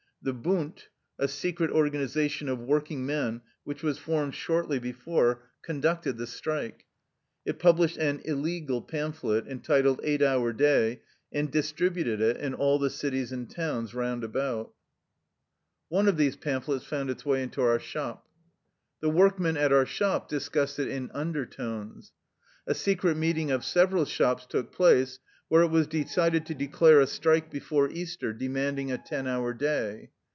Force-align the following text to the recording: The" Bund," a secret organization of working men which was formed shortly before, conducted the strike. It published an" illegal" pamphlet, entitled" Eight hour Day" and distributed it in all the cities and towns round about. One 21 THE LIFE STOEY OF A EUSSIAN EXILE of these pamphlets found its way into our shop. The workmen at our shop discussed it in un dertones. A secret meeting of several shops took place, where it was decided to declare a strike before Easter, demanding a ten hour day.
The" 0.23 0.33
Bund," 0.51 0.83
a 1.17 1.27
secret 1.27 1.71
organization 1.71 2.47
of 2.47 2.59
working 2.59 3.07
men 3.07 3.41
which 3.63 3.81
was 3.81 3.97
formed 3.97 4.35
shortly 4.35 4.77
before, 4.77 5.47
conducted 5.63 6.17
the 6.19 6.27
strike. 6.27 6.85
It 7.43 7.57
published 7.57 7.97
an" 7.97 8.19
illegal" 8.25 8.81
pamphlet, 8.83 9.47
entitled" 9.47 9.99
Eight 10.03 10.21
hour 10.21 10.53
Day" 10.53 11.01
and 11.33 11.49
distributed 11.49 12.21
it 12.21 12.37
in 12.37 12.53
all 12.53 12.77
the 12.77 12.91
cities 12.91 13.31
and 13.31 13.49
towns 13.49 13.95
round 13.95 14.23
about. 14.23 14.75
One 15.89 16.05
21 16.05 16.05
THE 16.05 16.09
LIFE 16.11 16.13
STOEY 16.13 16.13
OF 16.13 16.13
A 16.13 16.13
EUSSIAN 16.13 16.13
EXILE 16.13 16.13
of 16.13 16.17
these 16.17 16.35
pamphlets 16.35 16.85
found 16.85 17.09
its 17.09 17.25
way 17.25 17.41
into 17.41 17.61
our 17.63 17.79
shop. 17.79 18.27
The 18.99 19.09
workmen 19.09 19.57
at 19.57 19.73
our 19.73 19.87
shop 19.87 20.29
discussed 20.29 20.77
it 20.77 20.87
in 20.87 21.09
un 21.15 21.33
dertones. 21.33 22.11
A 22.67 22.75
secret 22.75 23.17
meeting 23.17 23.49
of 23.49 23.65
several 23.65 24.05
shops 24.05 24.45
took 24.45 24.71
place, 24.71 25.17
where 25.47 25.63
it 25.63 25.67
was 25.67 25.85
decided 25.87 26.45
to 26.45 26.55
declare 26.55 27.01
a 27.01 27.05
strike 27.07 27.51
before 27.51 27.89
Easter, 27.91 28.31
demanding 28.31 28.89
a 28.89 28.97
ten 28.99 29.27
hour 29.27 29.53
day. 29.53 30.09